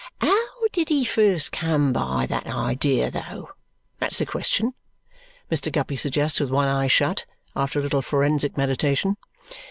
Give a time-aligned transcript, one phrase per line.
[0.19, 3.51] "How did he first come by that idea, though?
[3.99, 4.73] That's the question,"
[5.51, 5.71] Mr.
[5.71, 9.17] Guppy suggests with one eye shut, after a little forensic meditation.